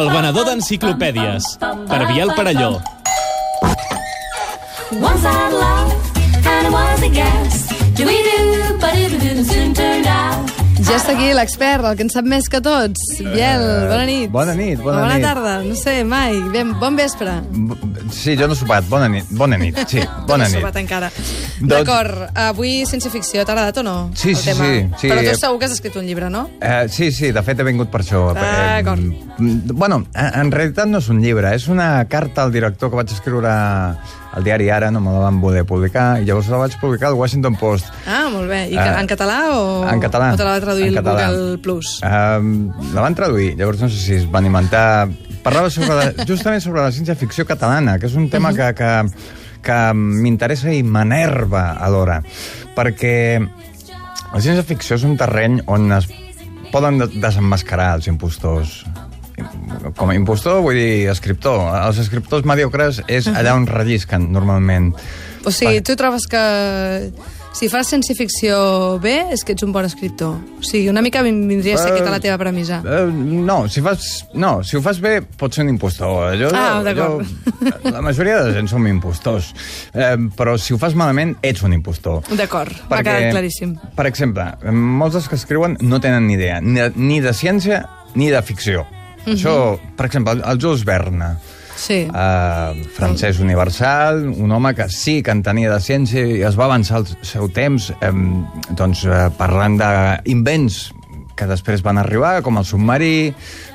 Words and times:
El 0.00 0.10
venedor 0.12 0.44
d'enciclopèdies, 0.46 1.56
per 1.58 2.06
Biel 2.12 2.30
Parelló. 2.36 2.70
Once 4.92 5.24
I 5.26 5.50
love, 5.50 5.92
and 6.46 6.66
it 6.66 6.72
was 6.72 7.02
a 7.02 7.08
guess. 7.08 7.75
Ja 10.86 11.00
està 11.00 11.16
aquí 11.16 11.32
l'expert, 11.34 11.82
el 11.88 11.96
que 11.98 12.04
en 12.06 12.10
sap 12.12 12.26
més 12.30 12.46
que 12.50 12.60
tots. 12.62 13.00
Biel, 13.18 13.62
bona 13.90 14.04
nit. 14.06 14.28
Eh, 14.28 14.32
bona 14.32 14.52
nit, 14.54 14.78
bona 14.78 15.00
bona 15.02 15.16
nit. 15.16 15.24
tarda, 15.26 15.54
no 15.66 15.74
sé, 15.74 15.96
mai. 16.06 16.36
Ben, 16.54 16.70
bon 16.78 16.94
vespre. 16.96 17.32
Sí, 18.14 18.36
jo 18.38 18.46
no 18.46 18.54
he 18.54 18.58
sopat. 18.60 18.86
Bona 18.88 19.08
nit. 19.10 19.26
Bona 19.34 19.58
nit, 19.58 19.80
sí. 19.90 19.98
Bona 20.28 20.44
no 20.44 20.46
he 20.46 20.52
nit. 20.54 20.60
sopat 20.60 20.78
encara. 20.78 21.08
Doncs- 21.10 21.72
D'acord, 21.72 22.22
avui 22.38 22.84
ciència 22.86 23.10
ficció, 23.10 23.42
t'ha 23.44 23.56
agradat 23.56 23.80
o 23.82 23.86
no? 23.86 23.96
Sí, 24.14 24.36
sí, 24.38 24.52
tema? 24.52 24.68
sí, 24.68 24.84
sí. 25.02 25.10
Però 25.10 25.24
tu 25.26 25.34
segur 25.40 25.58
que 25.58 25.66
has 25.66 25.74
escrit 25.74 25.96
un 25.98 26.06
llibre, 26.06 26.30
no? 26.30 26.44
Eh, 26.60 26.86
sí, 26.88 27.10
sí, 27.10 27.32
de 27.34 27.42
fet 27.42 27.58
he 27.60 27.66
vingut 27.66 27.90
per 27.90 28.04
això. 28.04 28.22
D'acord. 28.36 29.02
Eh, 29.02 29.24
mm, 29.40 29.74
bueno, 29.74 30.04
en, 30.14 30.52
realitat 30.54 30.86
no 30.86 31.02
és 31.02 31.10
un 31.10 31.18
llibre, 31.24 31.50
és 31.58 31.66
una 31.72 32.04
carta 32.08 32.46
al 32.46 32.54
director 32.54 32.92
que 32.94 33.02
vaig 33.02 33.10
escriure 33.10 33.50
al 34.36 34.44
diari 34.44 34.66
Ara, 34.68 34.90
no 34.92 35.00
me 35.00 35.08
la 35.14 35.22
van 35.22 35.38
voler 35.40 35.62
publicar, 35.64 36.18
i 36.20 36.26
llavors 36.28 36.50
la 36.52 36.58
vaig 36.60 36.74
publicar 36.76 37.08
al 37.08 37.14
Washington 37.16 37.54
Post. 37.56 37.86
Ah, 38.06 38.26
molt 38.30 38.50
bé. 38.52 38.66
I 38.68 38.76
Eh, 38.76 39.00
en 39.00 39.06
català 39.08 39.38
o... 39.56 39.86
En 39.88 39.98
català. 40.02 40.34
O 40.34 40.36
te 40.36 40.44
la 40.44 40.50
va 40.58 40.60
traduir 40.60 40.75
En 40.82 40.96
el. 40.96 41.02
Google 41.02 41.58
Plus? 41.64 41.94
Um, 42.04 42.50
la 42.94 43.04
van 43.04 43.16
traduir, 43.18 43.54
llavors 43.56 43.80
no 43.80 43.88
sé 43.88 43.96
si 44.02 44.14
es 44.20 44.28
van 44.30 44.46
inventar... 44.48 45.08
Parlava 45.46 45.70
sobre 45.70 45.94
la, 45.94 46.06
justament 46.28 46.60
sobre 46.64 46.82
la 46.82 46.90
ciència-ficció 46.90 47.46
catalana, 47.46 47.98
que 48.02 48.08
és 48.10 48.16
un 48.18 48.28
tema 48.32 48.50
que, 48.56 48.66
que, 48.74 48.90
que 49.62 49.76
m'interessa 49.94 50.72
i 50.74 50.82
m'enerva 50.82 51.76
alhora, 51.86 52.20
perquè 52.74 53.14
la 53.38 54.40
ciència-ficció 54.42 54.98
és 54.98 55.04
un 55.06 55.14
terreny 55.20 55.60
on 55.70 55.86
es 55.94 56.08
poden 56.72 56.98
de- 56.98 57.12
desemmascarar 57.22 57.92
els 58.00 58.08
impostors. 58.10 58.80
Com 59.94 60.10
a 60.10 60.16
impostor 60.16 60.62
vull 60.64 60.78
dir 60.80 61.06
escriptor. 61.12 61.60
Els 61.78 61.98
escriptors 62.02 62.46
mediocres 62.48 63.02
és 63.06 63.28
allà 63.28 63.54
on 63.54 63.68
rellisquen 63.70 64.30
normalment. 64.32 64.90
O 65.46 65.52
sigui, 65.54 65.78
tu 65.86 65.94
trobes 65.94 66.26
que 66.26 66.42
si 67.56 67.70
fas 67.72 67.88
ciència-ficció 67.88 68.56
bé 69.00 69.14
és 69.32 69.40
que 69.46 69.54
ets 69.56 69.64
un 69.64 69.72
bon 69.72 69.86
escriptor. 69.88 70.34
O 70.60 70.62
sigui, 70.66 70.90
una 70.92 71.00
mica 71.04 71.22
vin- 71.24 71.46
vindria 71.48 71.76
a 71.76 71.80
ser 71.80 71.92
aquesta 71.94 72.10
la 72.12 72.20
teva 72.20 72.36
premissa. 72.40 72.82
Uh, 72.84 73.08
no, 73.10 73.62
si 73.72 73.80
fas, 73.84 74.26
no, 74.36 74.58
si 74.62 74.76
ho 74.76 74.82
fas 74.84 75.00
bé 75.00 75.22
pots 75.24 75.56
ser 75.56 75.64
un 75.64 75.70
impostor. 75.72 76.36
Jo, 76.36 76.50
Ah, 76.52 76.82
d'acord. 76.84 77.24
La 77.96 78.02
majoria 78.04 78.42
de 78.44 78.52
gent 78.58 78.68
som 78.68 78.84
impostors. 78.86 79.52
Eh, 79.94 80.16
però 80.36 80.58
si 80.60 80.74
ho 80.76 80.78
fas 80.78 80.94
malament, 80.94 81.36
ets 81.42 81.62
un 81.64 81.72
impostor. 81.72 82.22
D'acord, 82.36 82.72
m'ha 82.90 83.00
quedat 83.02 83.30
claríssim. 83.32 83.74
Per 83.96 84.06
exemple, 84.10 84.44
molts 84.72 85.16
dels 85.16 85.28
que 85.32 85.40
escriuen 85.40 85.78
no 85.80 86.00
tenen 86.04 86.26
ni 86.28 86.34
idea, 86.36 86.60
ni 86.60 86.76
de, 86.80 86.90
ni 86.96 87.20
de 87.24 87.32
ciència 87.32 87.86
ni 88.14 88.28
de 88.32 88.42
ficció. 88.44 88.84
Mhm. 89.24 89.32
Això, 89.34 89.54
per 89.96 90.06
exemple, 90.06 90.36
el 90.44 90.60
Jules 90.60 90.84
Verne, 90.84 91.32
Sí. 91.76 92.06
uh, 92.08 92.72
francès 92.96 93.38
universal, 93.44 94.24
un 94.32 94.52
home 94.52 94.74
que 94.74 94.88
sí 94.88 95.18
que 95.22 95.30
en 95.34 95.42
tenia 95.44 95.70
de 95.70 95.80
ciència 95.84 96.24
i 96.24 96.42
es 96.46 96.56
va 96.58 96.64
avançar 96.70 97.02
el 97.02 97.08
seu 97.26 97.50
temps 97.52 97.90
eh, 98.00 98.12
doncs, 98.78 99.04
eh, 99.04 99.26
parlant 99.36 99.76
d'invents 99.78 100.78
que 101.36 101.44
després 101.50 101.82
van 101.84 101.98
arribar, 102.00 102.40
com 102.42 102.56
el 102.56 102.64
submarí, 102.64 103.34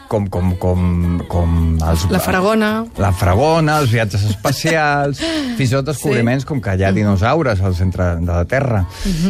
com, 0.09 0.25
com, 0.33 0.55
com, 0.57 1.22
com 1.29 1.77
els, 1.85 2.07
La 2.09 2.19
fragona. 2.19 2.72
la 2.97 3.11
fragona, 3.13 3.77
els 3.83 3.94
viatges 3.94 4.25
espacials, 4.31 5.22
fins 5.59 5.69
i 5.69 5.75
tot 5.77 5.85
descobriments 5.91 6.44
sí. 6.44 6.49
com 6.49 6.59
que 6.59 6.73
hi 6.75 6.83
ha 6.83 6.91
dinosaures 6.91 7.61
al 7.61 7.77
centre 7.77 8.16
de 8.19 8.31
la 8.31 8.44
Terra. 8.49 8.83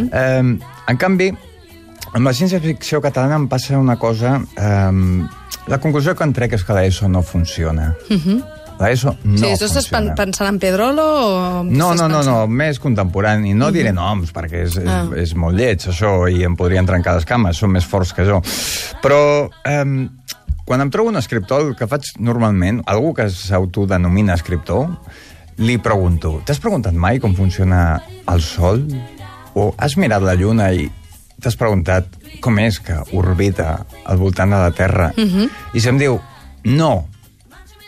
eh, 0.08 0.42
en 0.42 0.98
canvi, 0.98 1.30
amb 2.14 2.26
la 2.26 2.34
ciència-ficció 2.34 3.04
catalana 3.04 3.36
em 3.44 3.52
passa 3.52 3.78
una 3.80 4.00
cosa... 4.00 4.40
Eh, 4.56 5.38
la 5.68 5.78
conclusió 5.80 6.16
que 6.16 6.24
en 6.26 6.34
trec 6.34 6.54
és 6.58 6.64
que 6.66 6.74
l'ESO 6.74 7.08
no 7.10 7.22
funciona. 7.22 7.92
L'ESO 8.82 9.12
no 9.24 9.38
sí, 9.38 9.52
tu 9.60 9.68
estàs 9.68 9.86
pen 9.92 10.08
funciona. 10.08 10.16
pensant 10.18 10.48
en 10.50 10.58
Pedrolo 10.60 11.04
o... 11.06 11.64
No, 11.64 11.92
no, 11.94 12.08
no, 12.10 12.24
no, 12.26 12.48
més 12.50 12.80
contemporani. 12.82 13.54
No 13.54 13.70
diré 13.72 13.92
noms, 13.94 14.32
perquè 14.34 14.64
és, 14.66 14.78
és, 14.82 14.88
Ah. 14.90 15.04
és 15.22 15.36
molt 15.38 15.56
lleig, 15.60 15.86
això, 15.92 16.16
i 16.32 16.42
em 16.48 16.56
podrien 16.58 16.86
trencar 16.90 17.14
les 17.20 17.26
cames, 17.30 17.58
són 17.62 17.72
més 17.76 17.86
forts 17.86 18.14
que 18.18 18.26
jo. 18.26 18.40
Però 19.04 19.22
eh, 19.70 20.08
quan 20.66 20.82
em 20.82 20.90
trobo 20.90 21.10
un 21.14 21.18
escriptor, 21.22 21.62
el 21.68 21.76
que 21.78 21.88
faig 21.88 22.10
normalment, 22.20 22.82
algú 22.90 23.14
que 23.14 23.30
s'autodenomina 23.30 24.34
escriptor, 24.34 24.88
li 25.62 25.78
pregunto, 25.78 26.40
t'has 26.48 26.60
preguntat 26.64 26.94
mai 26.98 27.20
com 27.22 27.36
funciona 27.38 28.02
el 28.32 28.42
Sol? 28.42 28.82
O 29.54 29.76
has 29.78 29.98
mirat 30.00 30.24
la 30.26 30.34
Lluna 30.40 30.72
i 30.74 30.88
t'has 31.42 31.58
preguntat 31.60 32.08
com 32.40 32.60
és 32.60 32.80
que 32.80 32.96
orbita 33.18 33.86
al 34.06 34.18
voltant 34.18 34.50
de 34.54 34.58
la 34.62 34.72
Terra? 34.72 35.12
I 35.18 35.80
si 35.80 35.90
em 35.90 35.98
diu, 36.00 36.20
no, 36.66 36.92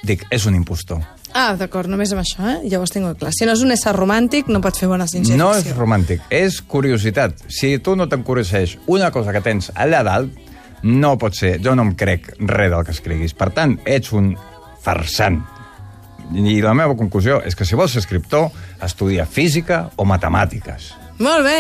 dic, 0.04 0.26
és 0.30 0.46
un 0.50 0.56
impostor. 0.56 1.02
Ah, 1.34 1.56
d'acord, 1.58 1.90
només 1.90 2.12
amb 2.14 2.22
això, 2.22 2.44
eh? 2.46 2.70
Ja 2.70 2.78
ho 2.78 2.86
tinc 2.86 3.18
clar. 3.18 3.32
Si 3.34 3.46
no 3.50 3.56
és 3.56 3.62
un 3.66 3.74
ésser 3.74 3.96
romàntic, 3.96 4.50
no 4.54 4.62
pot 4.62 4.78
fer 4.78 4.88
bona 4.88 5.08
ciència-ficció. 5.10 5.40
No 5.42 5.50
és 5.58 5.66
romàntic, 5.74 6.22
és 6.30 6.60
curiositat. 6.62 7.42
Si 7.50 7.80
tu 7.82 7.96
no 7.98 8.06
t'encurioseix 8.10 8.78
una 8.94 9.10
cosa 9.12 9.34
que 9.34 9.42
tens 9.42 9.72
allà 9.74 10.04
dalt, 10.06 10.36
no 10.84 11.16
pot 11.18 11.34
ser. 11.34 11.56
Jo 11.64 11.74
no 11.74 11.88
em 11.88 11.96
crec 11.98 12.36
res 12.38 12.70
del 12.70 12.86
que 12.86 12.94
escriguis. 12.94 13.34
Per 13.34 13.50
tant, 13.56 13.80
ets 13.86 14.14
un 14.14 14.36
farsant. 14.84 15.42
I 16.38 16.60
la 16.62 16.76
meva 16.78 16.96
conclusió 17.00 17.42
és 17.44 17.58
que 17.58 17.66
si 17.66 17.76
vols 17.76 17.96
ser 17.96 18.04
escriptor, 18.04 18.52
estudia 18.86 19.26
física 19.26 19.88
o 19.98 20.06
matemàtiques. 20.06 20.92
Molt 21.18 21.48
bé. 21.50 21.60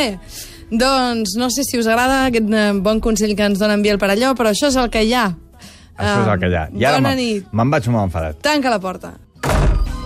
Doncs 0.73 1.35
no 1.37 1.49
sé 1.53 1.61
si 1.67 1.77
us 1.77 1.85
agrada 1.87 2.25
aquest 2.31 2.49
eh, 2.49 2.71
bon 2.81 2.99
consell 3.03 3.35
que 3.37 3.45
ens 3.45 3.59
dona 3.61 3.75
en 3.77 3.83
Biel 3.85 3.99
Parelló, 4.01 4.31
però 4.33 4.49
això 4.49 4.71
és 4.71 4.77
el 4.81 4.89
que 4.89 5.03
hi 5.05 5.13
ha. 5.13 5.27
Això 5.93 6.23
és 6.23 6.29
el 6.33 6.39
que 6.41 6.49
hi 6.49 6.55
ha. 6.57 6.63
I 6.73 6.85
ara 6.89 6.97
Bona 6.97 7.09
me'n- 7.13 7.19
nit. 7.21 7.51
me'n 7.53 7.69
vaig 7.69 7.87
molt 7.93 8.07
enfadat. 8.09 8.39
Tanca 8.41 8.71
la 8.73 8.79
porta. 8.81 9.13